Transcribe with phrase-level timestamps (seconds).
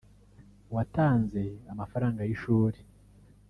[0.75, 2.79] Watanze amafaranga y’ishuri